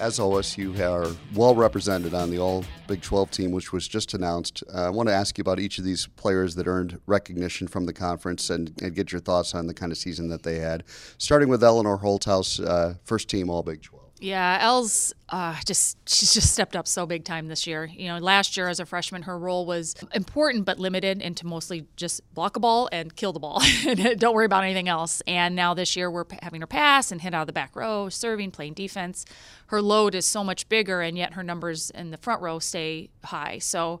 as 0.00 0.18
always, 0.18 0.56
you 0.58 0.74
are 0.82 1.06
well 1.34 1.54
represented 1.54 2.14
on 2.14 2.30
the 2.30 2.38
All 2.38 2.64
Big 2.86 3.00
12 3.00 3.30
team, 3.30 3.52
which 3.52 3.72
was 3.72 3.86
just 3.86 4.14
announced. 4.14 4.62
Uh, 4.72 4.86
I 4.86 4.90
want 4.90 5.08
to 5.08 5.14
ask 5.14 5.38
you 5.38 5.42
about 5.42 5.60
each 5.60 5.78
of 5.78 5.84
these 5.84 6.06
players 6.16 6.54
that 6.56 6.66
earned 6.66 7.00
recognition 7.06 7.68
from 7.68 7.86
the 7.86 7.92
conference 7.92 8.50
and, 8.50 8.72
and 8.82 8.94
get 8.94 9.12
your 9.12 9.20
thoughts 9.20 9.54
on 9.54 9.66
the 9.66 9.74
kind 9.74 9.92
of 9.92 9.98
season 9.98 10.28
that 10.28 10.42
they 10.42 10.58
had. 10.58 10.84
Starting 11.18 11.48
with 11.48 11.62
Eleanor 11.62 11.98
Holthaus, 11.98 12.64
uh, 12.64 12.94
first 13.04 13.28
team 13.28 13.48
All 13.48 13.62
Big 13.62 13.82
12. 13.82 14.03
Yeah, 14.20 14.58
Elle's 14.60 15.12
uh, 15.28 15.56
just 15.66 15.98
she's 16.08 16.32
just 16.32 16.52
stepped 16.52 16.76
up 16.76 16.86
so 16.86 17.04
big 17.04 17.24
time 17.24 17.48
this 17.48 17.66
year. 17.66 17.84
You 17.84 18.08
know, 18.08 18.18
last 18.18 18.56
year 18.56 18.68
as 18.68 18.78
a 18.78 18.86
freshman, 18.86 19.22
her 19.22 19.36
role 19.36 19.66
was 19.66 19.96
important 20.14 20.64
but 20.64 20.78
limited 20.78 21.20
into 21.20 21.46
mostly 21.46 21.86
just 21.96 22.22
block 22.32 22.56
a 22.56 22.60
ball 22.60 22.88
and 22.92 23.14
kill 23.14 23.32
the 23.32 23.40
ball, 23.40 23.60
and 23.86 24.18
don't 24.18 24.34
worry 24.34 24.46
about 24.46 24.62
anything 24.62 24.88
else. 24.88 25.20
And 25.26 25.56
now 25.56 25.74
this 25.74 25.96
year 25.96 26.10
we're 26.10 26.24
having 26.42 26.60
her 26.60 26.66
pass 26.66 27.10
and 27.10 27.20
hit 27.20 27.34
out 27.34 27.42
of 27.42 27.46
the 27.48 27.52
back 27.52 27.74
row, 27.74 28.08
serving, 28.08 28.52
playing 28.52 28.74
defense. 28.74 29.24
Her 29.66 29.82
load 29.82 30.14
is 30.14 30.26
so 30.26 30.44
much 30.44 30.68
bigger, 30.68 31.00
and 31.00 31.18
yet 31.18 31.34
her 31.34 31.42
numbers 31.42 31.90
in 31.90 32.10
the 32.10 32.18
front 32.18 32.40
row 32.40 32.60
stay 32.60 33.10
high. 33.24 33.58
So 33.58 34.00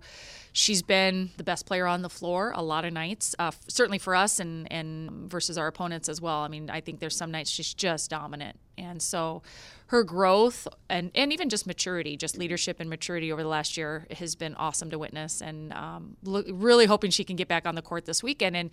she's 0.52 0.82
been 0.82 1.30
the 1.36 1.44
best 1.44 1.66
player 1.66 1.86
on 1.86 2.02
the 2.02 2.08
floor 2.08 2.52
a 2.54 2.62
lot 2.62 2.84
of 2.84 2.92
nights, 2.92 3.34
uh, 3.38 3.50
certainly 3.68 3.98
for 3.98 4.14
us 4.14 4.38
and, 4.38 4.70
and 4.72 5.28
versus 5.30 5.58
our 5.58 5.66
opponents 5.66 6.08
as 6.08 6.20
well. 6.20 6.38
I 6.38 6.48
mean, 6.48 6.70
I 6.70 6.80
think 6.80 7.00
there's 7.00 7.16
some 7.16 7.32
nights 7.32 7.50
she's 7.50 7.74
just 7.74 8.08
dominant. 8.08 8.58
And 8.76 9.00
so 9.00 9.42
her 9.86 10.02
growth 10.02 10.66
and, 10.88 11.10
and 11.14 11.32
even 11.32 11.48
just 11.48 11.66
maturity, 11.66 12.16
just 12.16 12.36
leadership 12.36 12.80
and 12.80 12.90
maturity 12.90 13.32
over 13.32 13.42
the 13.42 13.48
last 13.48 13.76
year 13.76 14.06
has 14.10 14.34
been 14.34 14.54
awesome 14.54 14.90
to 14.90 14.98
witness. 14.98 15.40
And 15.40 15.72
um, 15.72 16.16
lo- 16.22 16.44
really 16.50 16.86
hoping 16.86 17.10
she 17.10 17.24
can 17.24 17.36
get 17.36 17.48
back 17.48 17.66
on 17.66 17.74
the 17.74 17.82
court 17.82 18.04
this 18.04 18.22
weekend 18.22 18.56
and 18.56 18.70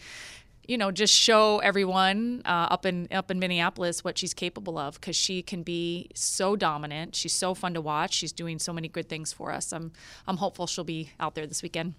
you 0.67 0.77
know, 0.77 0.91
just 0.91 1.13
show 1.13 1.59
everyone 1.59 2.43
uh, 2.45 2.67
up 2.69 2.85
in 2.85 3.07
up 3.11 3.31
in 3.31 3.39
Minneapolis 3.39 4.03
what 4.03 4.17
she's 4.17 4.33
capable 4.33 4.77
of 4.77 4.95
because 4.95 5.15
she 5.15 5.41
can 5.41 5.63
be 5.63 6.09
so 6.13 6.55
dominant. 6.55 7.15
She's 7.15 7.33
so 7.33 7.53
fun 7.53 7.73
to 7.73 7.81
watch. 7.81 8.13
She's 8.13 8.31
doing 8.31 8.59
so 8.59 8.71
many 8.71 8.87
good 8.87 9.09
things 9.09 9.33
for 9.33 9.51
us. 9.51 9.73
I'm 9.73 9.91
I'm 10.27 10.37
hopeful 10.37 10.67
she'll 10.67 10.83
be 10.83 11.11
out 11.19 11.35
there 11.35 11.47
this 11.47 11.63
weekend. 11.63 11.95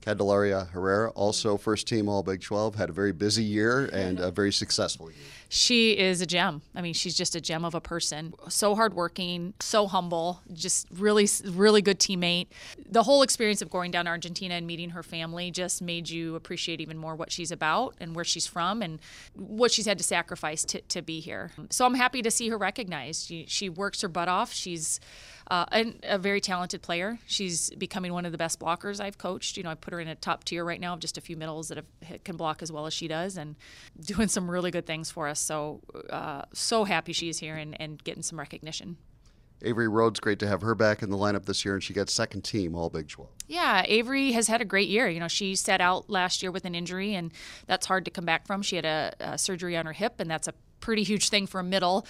Candelaria 0.00 0.68
Herrera, 0.72 1.10
also 1.10 1.56
first 1.56 1.86
team 1.86 2.08
All 2.08 2.22
Big 2.22 2.40
12, 2.40 2.76
had 2.76 2.88
a 2.88 2.92
very 2.92 3.12
busy 3.12 3.42
year 3.42 3.86
and 3.92 4.20
a 4.20 4.30
very 4.30 4.52
successful 4.52 5.10
year. 5.10 5.20
She 5.50 5.96
is 5.96 6.20
a 6.20 6.26
gem. 6.26 6.60
I 6.74 6.82
mean, 6.82 6.92
she's 6.92 7.14
just 7.14 7.34
a 7.34 7.40
gem 7.40 7.64
of 7.64 7.74
a 7.74 7.80
person. 7.80 8.34
So 8.48 8.74
hardworking, 8.74 9.54
so 9.60 9.86
humble, 9.86 10.42
just 10.52 10.86
really, 10.92 11.26
really 11.44 11.80
good 11.80 11.98
teammate. 11.98 12.48
The 12.90 13.02
whole 13.02 13.22
experience 13.22 13.62
of 13.62 13.70
going 13.70 13.90
down 13.90 14.04
to 14.04 14.10
Argentina 14.10 14.54
and 14.54 14.66
meeting 14.66 14.90
her 14.90 15.02
family 15.02 15.50
just 15.50 15.80
made 15.80 16.10
you 16.10 16.34
appreciate 16.34 16.82
even 16.82 16.98
more 16.98 17.16
what 17.16 17.32
she's 17.32 17.50
about 17.50 17.94
and 17.98 18.14
where 18.14 18.26
she's 18.26 18.46
from 18.46 18.82
and 18.82 19.00
what 19.34 19.70
she's 19.70 19.86
had 19.86 19.96
to 19.98 20.04
sacrifice 20.04 20.64
to, 20.64 20.82
to 20.82 21.00
be 21.00 21.20
here. 21.20 21.52
So 21.70 21.86
I'm 21.86 21.94
happy 21.94 22.20
to 22.22 22.30
see 22.30 22.50
her 22.50 22.58
recognized. 22.58 23.26
She, 23.26 23.46
she 23.48 23.70
works 23.70 24.02
her 24.02 24.08
butt 24.08 24.28
off. 24.28 24.52
She's 24.52 25.00
uh, 25.50 25.64
a, 25.72 25.94
a 26.02 26.18
very 26.18 26.42
talented 26.42 26.82
player. 26.82 27.18
She's 27.26 27.70
becoming 27.70 28.12
one 28.12 28.26
of 28.26 28.32
the 28.32 28.38
best 28.38 28.60
blockers 28.60 29.00
I've 29.00 29.16
coached. 29.16 29.56
You 29.56 29.62
know, 29.62 29.70
I 29.70 29.76
put 29.76 29.94
her 29.94 30.00
in 30.00 30.08
a 30.08 30.14
top 30.14 30.44
tier 30.44 30.62
right 30.62 30.80
now 30.80 30.92
of 30.92 31.00
just 31.00 31.16
a 31.16 31.22
few 31.22 31.38
middles 31.38 31.68
that 31.68 31.78
have, 32.02 32.22
can 32.24 32.36
block 32.36 32.62
as 32.62 32.70
well 32.70 32.84
as 32.86 32.92
she 32.92 33.08
does, 33.08 33.38
and 33.38 33.56
doing 33.98 34.28
some 34.28 34.50
really 34.50 34.70
good 34.70 34.84
things 34.84 35.10
for 35.10 35.26
us. 35.26 35.37
So, 35.38 35.80
uh, 36.10 36.42
so 36.52 36.84
happy 36.84 37.12
she's 37.12 37.38
here 37.38 37.56
and, 37.56 37.80
and 37.80 38.02
getting 38.02 38.22
some 38.22 38.38
recognition. 38.38 38.96
Avery 39.62 39.88
Rhodes, 39.88 40.20
great 40.20 40.38
to 40.38 40.46
have 40.46 40.62
her 40.62 40.74
back 40.74 41.02
in 41.02 41.10
the 41.10 41.16
lineup 41.16 41.46
this 41.46 41.64
year, 41.64 41.74
and 41.74 41.82
she 41.82 41.92
got 41.92 42.08
second 42.08 42.42
team 42.42 42.76
All 42.76 42.90
Big 42.90 43.08
12. 43.08 43.28
Yeah, 43.48 43.82
Avery 43.86 44.32
has 44.32 44.46
had 44.46 44.60
a 44.60 44.64
great 44.64 44.88
year. 44.88 45.08
You 45.08 45.18
know, 45.18 45.28
she 45.28 45.56
sat 45.56 45.80
out 45.80 46.08
last 46.08 46.42
year 46.42 46.52
with 46.52 46.64
an 46.64 46.74
injury, 46.74 47.14
and 47.14 47.32
that's 47.66 47.86
hard 47.86 48.04
to 48.04 48.10
come 48.10 48.24
back 48.24 48.46
from. 48.46 48.62
She 48.62 48.76
had 48.76 48.84
a, 48.84 49.14
a 49.18 49.38
surgery 49.38 49.76
on 49.76 49.86
her 49.86 49.92
hip, 49.92 50.20
and 50.20 50.30
that's 50.30 50.46
a 50.46 50.54
pretty 50.88 51.02
huge 51.02 51.28
thing 51.28 51.46
for 51.46 51.60
a 51.60 51.62
middle. 51.62 52.06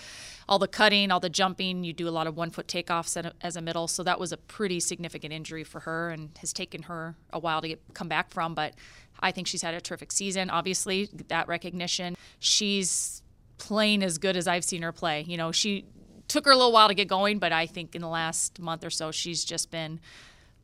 All 0.49 0.61
the 0.61 0.69
cutting, 0.69 1.11
all 1.11 1.19
the 1.19 1.29
jumping, 1.29 1.83
you 1.83 1.93
do 1.93 2.09
a 2.09 2.11
lot 2.11 2.29
of 2.29 2.37
one 2.37 2.53
foot 2.53 2.69
takeoffs 2.69 3.33
as 3.41 3.57
a 3.57 3.61
middle. 3.61 3.89
So 3.89 4.05
that 4.05 4.21
was 4.21 4.31
a 4.31 4.37
pretty 4.37 4.79
significant 4.79 5.33
injury 5.33 5.65
for 5.65 5.81
her 5.81 6.11
and 6.11 6.31
has 6.39 6.53
taken 6.53 6.85
her 6.85 7.17
a 7.33 7.41
while 7.41 7.61
to 7.61 7.67
get, 7.67 7.81
come 7.93 8.09
back 8.09 8.31
from. 8.31 8.55
But 8.55 8.75
I 9.19 9.33
think 9.33 9.49
she's 9.49 9.63
had 9.63 9.75
a 9.75 9.81
terrific 9.81 10.13
season. 10.13 10.49
Obviously, 10.49 11.09
that 11.27 11.49
recognition. 11.49 12.17
She's 12.39 13.21
playing 13.57 14.05
as 14.05 14.19
good 14.19 14.37
as 14.37 14.47
I've 14.47 14.63
seen 14.63 14.83
her 14.83 14.93
play. 14.93 15.25
You 15.27 15.39
know, 15.39 15.51
she 15.51 15.85
took 16.29 16.45
her 16.45 16.53
a 16.53 16.57
little 16.57 16.71
while 16.71 16.87
to 16.87 16.95
get 16.95 17.09
going, 17.09 17.41
but 17.41 17.51
I 17.51 17.67
think 17.67 17.97
in 17.97 18.01
the 18.01 18.07
last 18.07 18.61
month 18.61 18.85
or 18.85 18.91
so, 18.91 19.11
she's 19.11 19.45
just 19.45 19.73
been 19.73 19.99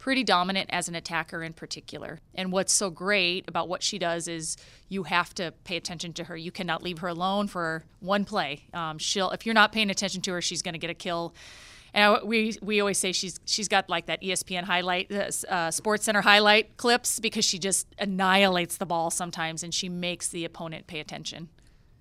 pretty 0.04 0.22
dominant 0.22 0.68
as 0.70 0.86
an 0.86 0.94
attacker 0.94 1.42
in 1.42 1.54
particular. 1.54 2.20
And 2.34 2.52
what's 2.52 2.74
so 2.74 2.90
great 2.90 3.48
about 3.48 3.70
what 3.70 3.82
she 3.82 3.98
does 3.98 4.28
is 4.28 4.58
you 4.90 5.04
have 5.04 5.32
to 5.36 5.54
pay 5.64 5.78
attention 5.78 6.12
to 6.12 6.24
her. 6.24 6.36
You 6.36 6.52
cannot 6.52 6.82
leave 6.82 6.98
her 6.98 7.08
alone 7.08 7.46
for 7.46 7.84
one 8.00 8.26
play. 8.26 8.64
Um, 8.74 8.98
she'll 8.98 9.30
if 9.30 9.46
you're 9.46 9.54
not 9.54 9.72
paying 9.72 9.88
attention 9.88 10.20
to 10.20 10.32
her, 10.32 10.42
she's 10.42 10.60
going 10.60 10.74
to 10.74 10.78
get 10.78 10.90
a 10.90 10.94
kill. 10.94 11.34
And 11.94 12.18
we 12.28 12.54
we 12.60 12.80
always 12.80 12.98
say 12.98 13.12
she's 13.12 13.40
she's 13.46 13.66
got 13.66 13.88
like 13.88 14.04
that 14.04 14.20
ESPN 14.20 14.64
highlight, 14.64 15.10
uh, 15.10 15.30
uh, 15.48 15.70
Sports 15.70 16.04
Center 16.04 16.20
highlight 16.20 16.76
clips 16.76 17.18
because 17.18 17.46
she 17.46 17.58
just 17.58 17.86
annihilates 17.98 18.76
the 18.76 18.84
ball 18.84 19.10
sometimes, 19.10 19.62
and 19.62 19.72
she 19.72 19.88
makes 19.88 20.28
the 20.28 20.44
opponent 20.44 20.86
pay 20.86 21.00
attention. 21.00 21.48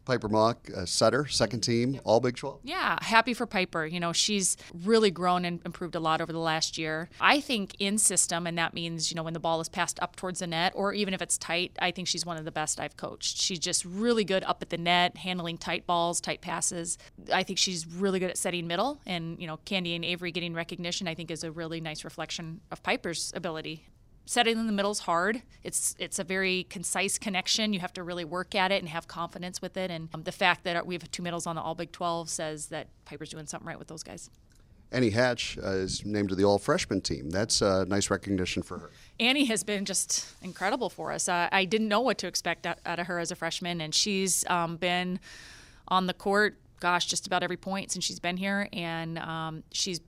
Piper 0.05 0.29
Mock, 0.29 0.69
uh, 0.75 0.85
setter, 0.85 1.27
second 1.27 1.61
team, 1.61 1.99
all 2.03 2.19
Big 2.19 2.35
12. 2.35 2.59
Yeah, 2.63 2.97
happy 3.01 3.33
for 3.33 3.45
Piper. 3.45 3.85
You 3.85 3.99
know, 3.99 4.13
she's 4.13 4.57
really 4.83 5.11
grown 5.11 5.45
and 5.45 5.61
improved 5.65 5.95
a 5.95 5.99
lot 5.99 6.21
over 6.21 6.31
the 6.31 6.39
last 6.39 6.77
year. 6.77 7.09
I 7.21 7.39
think 7.39 7.75
in 7.79 7.97
system, 7.97 8.45
and 8.45 8.57
that 8.57 8.73
means, 8.73 9.11
you 9.11 9.15
know, 9.15 9.23
when 9.23 9.33
the 9.33 9.39
ball 9.39 9.61
is 9.61 9.69
passed 9.69 9.99
up 10.01 10.15
towards 10.15 10.39
the 10.39 10.47
net, 10.47 10.73
or 10.75 10.93
even 10.93 11.13
if 11.13 11.21
it's 11.21 11.37
tight, 11.37 11.77
I 11.79 11.91
think 11.91 12.07
she's 12.07 12.25
one 12.25 12.37
of 12.37 12.45
the 12.45 12.51
best 12.51 12.79
I've 12.79 12.97
coached. 12.97 13.37
She's 13.37 13.59
just 13.59 13.85
really 13.85 14.23
good 14.23 14.43
up 14.43 14.61
at 14.61 14.69
the 14.69 14.77
net, 14.77 15.17
handling 15.17 15.57
tight 15.57 15.87
balls, 15.87 16.19
tight 16.19 16.41
passes. 16.41 16.97
I 17.33 17.43
think 17.43 17.59
she's 17.59 17.87
really 17.87 18.19
good 18.19 18.29
at 18.29 18.37
setting 18.37 18.67
middle, 18.67 18.99
and, 19.05 19.39
you 19.39 19.47
know, 19.47 19.57
Candy 19.65 19.95
and 19.95 20.03
Avery 20.03 20.31
getting 20.31 20.53
recognition, 20.53 21.07
I 21.07 21.15
think, 21.15 21.31
is 21.31 21.43
a 21.43 21.51
really 21.51 21.79
nice 21.79 22.03
reflection 22.03 22.61
of 22.71 22.83
Piper's 22.83 23.31
ability 23.35 23.85
setting 24.25 24.57
in 24.57 24.67
the 24.67 24.73
middle 24.73 24.91
is 24.91 24.99
hard. 24.99 25.41
It's 25.63 25.95
it's 25.99 26.19
a 26.19 26.23
very 26.23 26.65
concise 26.69 27.17
connection. 27.17 27.73
You 27.73 27.79
have 27.79 27.93
to 27.93 28.03
really 28.03 28.25
work 28.25 28.55
at 28.55 28.71
it 28.71 28.81
and 28.81 28.89
have 28.89 29.07
confidence 29.07 29.61
with 29.61 29.77
it. 29.77 29.91
And 29.91 30.09
um, 30.13 30.23
the 30.23 30.31
fact 30.31 30.63
that 30.63 30.85
we 30.85 30.95
have 30.95 31.09
two 31.11 31.23
middles 31.23 31.47
on 31.47 31.55
the 31.55 31.61
All 31.61 31.75
Big 31.75 31.91
12 31.91 32.29
says 32.29 32.67
that 32.67 32.87
Piper's 33.05 33.29
doing 33.29 33.45
something 33.45 33.67
right 33.67 33.79
with 33.79 33.87
those 33.87 34.03
guys. 34.03 34.29
Annie 34.91 35.09
Hatch 35.09 35.57
uh, 35.57 35.69
is 35.71 36.05
named 36.05 36.29
to 36.29 36.35
the 36.35 36.43
All 36.43 36.59
Freshman 36.59 37.01
team. 37.01 37.31
That's 37.31 37.61
a 37.61 37.85
nice 37.85 38.11
recognition 38.11 38.61
for 38.61 38.77
her. 38.77 38.91
Annie 39.19 39.45
has 39.45 39.63
been 39.63 39.85
just 39.85 40.27
incredible 40.43 40.89
for 40.89 41.11
us. 41.11 41.27
Uh, 41.27 41.49
I 41.51 41.65
didn't 41.65 41.87
know 41.87 42.01
what 42.01 42.19
to 42.19 42.27
expect 42.27 42.67
out, 42.67 42.77
out, 42.85 42.99
of 42.99 43.07
her 43.07 43.17
as 43.17 43.31
a 43.31 43.35
freshman, 43.35 43.81
and 43.81 43.93
she's 43.93 44.45
um, 44.49 44.77
been 44.77 45.19
on 45.87 46.05
the 46.05 46.13
court, 46.13 46.59
gosh, 46.79 47.07
just 47.07 47.25
about 47.25 47.41
every 47.41 47.57
point 47.57 47.91
since 47.91 48.05
she's 48.05 48.19
been 48.19 48.37
here, 48.37 48.69
and 48.71 49.17
um, 49.17 49.63
she's 49.71 49.99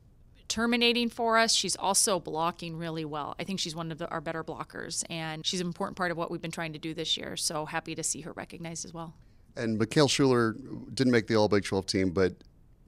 terminating 0.48 1.10
for 1.10 1.38
us. 1.38 1.54
She's 1.54 1.76
also 1.76 2.20
blocking 2.20 2.78
really 2.78 3.06
well. 3.06 3.36
I 3.40 3.44
think 3.44 3.60
she's 3.60 3.76
one 3.76 3.92
of 3.92 3.98
the, 3.98 4.08
our 4.10 4.22
better 4.22 4.44
blockers, 4.44 5.04
and 5.10 5.46
she's 5.46 5.62
an 5.62 5.68
important 5.68 5.98
part 5.98 6.12
of 6.12 6.18
what 6.18 6.32
we've 6.32 6.42
been 6.42 6.52
trying 6.52 6.74
to 6.74 6.80
do 6.80 6.94
this 6.94 7.18
year. 7.18 7.36
So 7.36 7.66
happy 7.66 7.96
to 7.96 8.04
see 8.04 8.22
her 8.22 8.32
recognized 8.34 8.86
as 8.86 8.94
well. 8.94 9.14
And 9.56 9.78
Mikhail 9.78 10.08
Schuler 10.08 10.56
didn't 10.94 11.12
make 11.12 11.28
the 11.28 11.36
All 11.36 11.48
Big 11.48 11.64
12 11.64 11.86
team, 11.86 12.10
but 12.12 12.34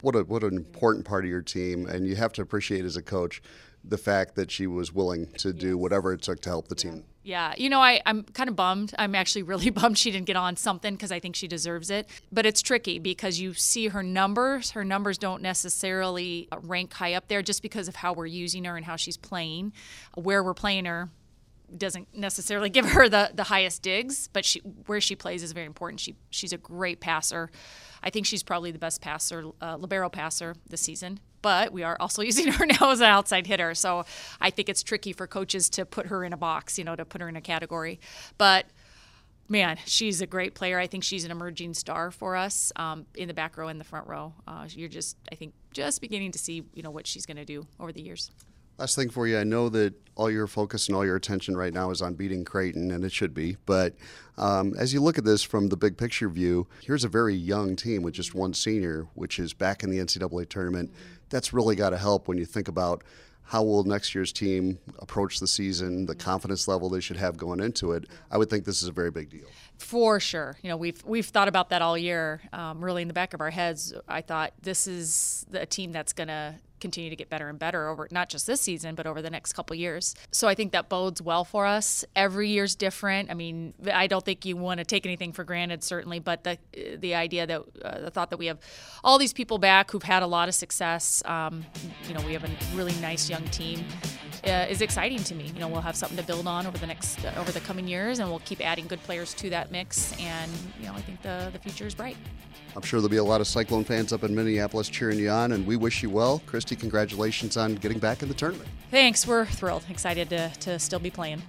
what 0.02 0.16
a 0.16 0.24
what 0.24 0.44
an 0.44 0.56
important 0.56 1.06
part 1.06 1.24
of 1.24 1.30
your 1.30 1.42
team, 1.42 1.88
and 1.88 2.08
you 2.08 2.16
have 2.16 2.34
to 2.34 2.42
appreciate 2.42 2.86
as 2.86 2.98
a 2.98 3.02
coach 3.02 3.42
the 3.84 3.98
fact 3.98 4.36
that 4.36 4.52
she 4.52 4.68
was 4.68 4.94
willing 4.94 5.28
to 5.38 5.54
do 5.54 5.70
yes. 5.70 5.76
whatever 5.76 6.14
it 6.14 6.22
took 6.22 6.42
to 6.42 6.50
help 6.50 6.68
the 6.68 6.76
team. 6.76 7.04
Yeah, 7.28 7.54
you 7.58 7.68
know, 7.70 7.82
I, 7.82 8.02
I'm 8.06 8.24
kind 8.24 8.48
of 8.48 8.56
bummed. 8.56 8.94
I'm 8.98 9.14
actually 9.14 9.44
really 9.44 9.70
bummed 9.82 9.98
she 9.98 10.12
didn't 10.12 10.28
get 10.28 10.38
on 10.38 10.56
something 10.56 10.94
because 10.94 11.12
I 11.12 11.20
think 11.20 11.36
she 11.36 11.46
deserves 11.46 11.90
it. 11.90 12.08
But 12.32 12.46
it's 12.46 12.62
tricky 12.62 13.00
because 13.00 13.38
you 13.38 13.54
see 13.54 13.90
her 13.90 14.02
numbers. 14.02 14.72
Her 14.72 14.86
numbers 14.86 15.18
don't 15.18 15.42
necessarily 15.42 16.48
uh, 16.54 16.60
rank 16.62 16.94
high 16.94 17.16
up 17.16 17.28
there 17.28 17.42
just 17.42 17.62
because 17.62 17.90
of 17.90 17.98
how 17.98 18.14
we're 18.14 18.28
using 18.28 18.64
her 18.64 18.78
and 18.78 18.86
how 18.86 18.96
she's 18.96 19.18
playing. 19.18 19.74
Where 20.16 20.42
we're 20.42 20.54
playing 20.54 20.86
her 20.86 21.10
doesn't 21.78 22.08
necessarily 22.16 22.70
give 22.78 22.86
her 22.86 23.10
the, 23.10 23.32
the 23.36 23.44
highest 23.44 23.82
digs, 23.82 24.30
but 24.32 24.46
she 24.46 24.60
where 24.86 25.02
she 25.02 25.14
plays 25.14 25.44
is 25.44 25.52
very 25.52 25.66
important. 25.66 26.00
She 26.00 26.16
she's 26.30 26.54
a 26.54 26.58
great 26.58 27.02
passer. 27.02 27.52
I 28.04 28.10
think 28.10 28.26
she's 28.26 28.44
probably 28.44 28.72
the 28.72 28.80
best 28.80 29.02
passer, 29.02 29.46
uh, 29.62 29.78
libero 29.78 30.10
passer 30.10 30.56
this 30.70 30.82
season 30.82 31.20
but 31.42 31.72
we 31.72 31.84
are 31.84 31.96
also 32.00 32.22
using 32.32 32.52
her 32.52 32.66
now 32.66 32.92
as 32.92 33.00
an 33.00 33.06
outside 33.06 33.48
hitter. 33.48 33.74
So 33.74 34.06
I 34.42 34.50
think 34.50 34.68
it's 34.70 34.84
tricky 34.84 35.14
for 35.14 35.28
coaches 35.28 35.70
to 35.72 35.86
put 35.86 36.08
her 36.08 36.24
in 36.24 36.34
a 36.34 36.38
box, 36.38 36.78
you 36.78 36.84
know, 36.84 36.96
to 36.96 37.06
put 37.06 37.22
her 37.22 37.30
in 37.30 37.36
a 37.36 37.42
category. 37.42 38.00
But 38.38 38.66
man, 39.50 39.78
she's 39.86 40.22
a 40.22 40.28
great 40.28 40.56
player. 40.56 40.80
I 40.80 40.88
think 40.88 41.04
she's 41.04 41.26
an 41.26 41.32
emerging 41.32 41.74
star 41.74 42.12
for 42.12 42.36
us 42.36 42.72
um, 42.76 43.06
in 43.16 43.28
the 43.28 43.34
back 43.34 43.58
row 43.58 43.68
and 43.68 43.80
the 43.80 43.86
front 43.86 44.08
row. 44.08 44.34
Uh, 44.48 44.68
you're 44.70 44.90
just, 44.90 45.18
I 45.32 45.36
think, 45.36 45.54
just 45.72 46.02
beginning 46.02 46.32
to 46.34 46.40
see, 46.40 46.64
you 46.74 46.84
know, 46.84 46.92
what 46.92 47.08
she's 47.08 47.26
going 47.26 47.38
to 47.38 47.46
do 47.46 47.66
over 47.80 47.92
the 47.92 48.02
years. 48.02 48.32
Last 48.78 48.96
thing 48.96 49.10
for 49.10 49.26
you, 49.26 49.40
I 49.40 49.44
know 49.44 49.70
that 49.70 49.96
all 50.16 50.30
your 50.30 50.46
focus 50.46 50.88
and 50.88 50.96
all 50.96 51.04
your 51.04 51.16
attention 51.16 51.58
right 51.58 51.74
now 51.74 51.90
is 51.90 52.02
on 52.02 52.14
beating 52.14 52.46
Creighton, 52.46 52.92
and 52.92 53.04
it 53.04 53.12
should 53.12 53.34
be. 53.34 53.58
But 53.66 53.96
um, 54.38 54.76
as 54.78 54.94
you 54.94 55.02
look 55.02 55.18
at 55.18 55.26
this 55.26 55.42
from 55.42 55.70
the 55.70 55.78
big 55.78 55.98
picture 55.98 56.30
view, 56.30 56.68
here's 56.84 57.04
a 57.04 57.10
very 57.10 57.34
young 57.34 57.76
team 57.76 58.04
with 58.04 58.14
just 58.14 58.36
one 58.36 58.54
senior, 58.54 59.08
which 59.16 59.40
is 59.40 59.54
back 59.54 59.82
in 59.82 59.90
the 59.90 59.98
NCAA 59.98 60.48
tournament. 60.48 60.92
That's 61.30 61.54
really 61.54 61.76
got 61.76 61.90
to 61.90 61.98
help 61.98 62.28
when 62.28 62.38
you 62.38 62.46
think 62.46 62.68
about 62.68 63.04
how 63.48 63.64
will 63.64 63.84
next 63.84 64.14
year's 64.14 64.32
team 64.32 64.78
approach 65.00 65.40
the 65.40 65.48
season, 65.48 66.06
the 66.06 66.16
confidence 66.16 66.68
level 66.68 66.90
they 66.90 67.00
should 67.00 67.18
have 67.18 67.36
going 67.36 67.62
into 67.62 67.94
it. 67.94 68.06
I 68.30 68.38
would 68.38 68.50
think 68.50 68.66
this 68.66 68.84
is 68.84 68.90
a 68.90 68.92
very 68.92 69.10
big 69.10 69.30
deal. 69.30 69.48
For 69.78 70.20
sure, 70.20 70.58
you 70.62 70.70
know 70.70 70.78
we've 70.78 71.04
we've 71.06 71.26
thought 71.26 71.48
about 71.48 71.70
that 71.70 71.82
all 71.82 71.98
year. 71.98 72.42
Um, 72.52 72.84
really, 72.84 73.04
in 73.04 73.08
the 73.08 73.14
back 73.14 73.34
of 73.34 73.42
our 73.42 73.52
heads, 73.52 73.94
I 74.08 74.22
thought 74.22 74.54
this 74.62 74.88
is 74.88 75.46
the 75.50 75.66
team 75.66 75.92
that's 75.92 76.14
going 76.14 76.30
to 76.30 76.56
continue 76.80 77.10
to 77.10 77.16
get 77.16 77.30
better 77.30 77.50
and 77.50 77.58
better 77.58 77.88
over 77.88 78.08
not 78.12 78.30
just 78.30 78.46
this 78.46 78.62
season 78.62 78.96
but 78.96 79.08
over 79.08 79.22
the 79.22 79.30
next 79.30 79.54
couple 79.54 79.76
years. 79.76 80.16
So 80.32 80.48
I 80.48 80.56
think 80.56 80.72
that 80.74 80.90
bodes 80.90 81.22
well 81.22 81.44
for 81.44 81.66
us. 81.66 82.06
Every 82.16 82.50
year's 82.50 82.76
different. 82.76 83.32
I 83.32 83.34
mean, 83.34 83.74
I 83.92 84.08
don't 84.08 84.24
think 84.24 84.46
you 84.46 84.56
want 84.58 84.80
to 84.80 84.84
take 84.84 85.06
anything 85.06 85.34
for 85.34 85.44
granted 85.44 85.84
certainly, 85.84 86.20
but 86.20 86.44
the 86.44 86.58
the 86.98 87.16
idea 87.16 87.48
that 87.48 87.62
uh, 87.84 88.00
the 88.02 88.12
thought 88.12 88.30
that 88.30 88.38
we 88.38 88.48
have 88.48 88.60
all 89.04 89.18
these 89.18 89.34
people 89.34 89.58
back 89.58 89.92
who've 89.92 90.04
had 90.04 90.24
a 90.24 90.28
lot 90.28 90.48
of 90.48 90.56
success. 90.56 91.24
Um, 91.26 91.66
you 92.08 92.14
know, 92.14 92.22
we 92.22 92.34
have 92.34 92.44
a 92.44 92.50
really 92.76 92.96
nice 93.02 93.30
young 93.30 93.46
team. 93.46 93.84
Uh, 94.46 94.66
is 94.70 94.82
exciting 94.82 95.24
to 95.24 95.36
me. 95.36 95.52
You 95.54 95.60
know, 95.60 95.68
we'll 95.68 95.82
have 95.82 95.96
something 95.96 96.18
to 96.18 96.24
build 96.24 96.48
on 96.48 96.68
over 96.68 96.78
the 96.78 96.88
next 96.88 97.24
uh, 97.26 97.34
over 97.38 97.52
the 97.52 97.60
coming 97.60 97.88
years, 97.88 98.20
and 98.20 98.30
we'll 98.30 98.40
keep 98.40 98.66
adding 98.66 98.88
good 98.88 99.02
players 99.04 99.34
to 99.36 99.50
that 99.50 99.72
mix. 99.72 100.14
And 100.20 100.52
you 100.80 100.88
know, 100.88 100.94
I 100.94 101.02
think 101.02 101.22
the 101.22 101.50
the 101.52 101.60
future 101.60 101.86
is 101.86 101.96
bright. 101.96 102.18
I'm 102.76 102.84
sure 102.84 103.00
there'll 103.00 103.10
be 103.10 103.18
a 103.18 103.24
lot 103.24 103.42
of 103.42 103.48
Cyclone 103.48 103.84
fans 103.84 104.14
up 104.14 104.24
in 104.24 104.36
Minneapolis 104.36 104.88
cheering 104.88 105.18
you 105.18 105.30
on, 105.30 105.54
and 105.54 105.66
we 105.66 105.76
wish 105.76 106.04
you 106.04 106.12
well. 106.12 106.44
Christy, 106.46 106.76
congratulations 106.76 107.58
on 107.58 107.76
getting 107.76 107.98
back 107.98 108.22
in 108.22 108.28
the 108.28 108.36
tournament. 108.36 108.70
Thanks. 108.92 109.26
We're 109.26 109.46
thrilled. 109.46 109.84
Excited 109.90 110.30
to, 110.30 110.52
to 110.60 110.78
still 110.78 111.00
be 111.00 111.10
playing. 111.10 111.42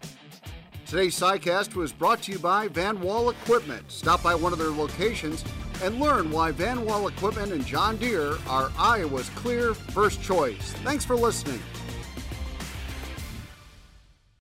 Today's 0.86 1.20
SciCast 1.20 1.74
was 1.74 1.92
brought 1.92 2.22
to 2.22 2.32
you 2.32 2.38
by 2.38 2.68
Van 2.68 2.98
Wall 2.98 3.28
Equipment. 3.28 3.92
Stop 3.92 4.22
by 4.22 4.34
one 4.34 4.54
of 4.54 4.58
their 4.58 4.70
locations 4.70 5.44
and 5.82 6.00
learn 6.00 6.30
why 6.30 6.50
Van 6.50 6.82
Wall 6.82 7.08
Equipment 7.08 7.52
and 7.52 7.64
John 7.66 7.98
Deere 7.98 8.38
are 8.48 8.72
Iowa's 8.78 9.28
clear 9.30 9.74
first 9.74 10.22
choice. 10.22 10.72
Thanks 10.82 11.04
for 11.04 11.14
listening. 11.14 11.60